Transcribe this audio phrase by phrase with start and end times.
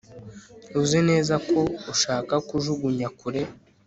[0.79, 1.59] uzi neza ko
[1.93, 3.41] ushaka kujugunya kure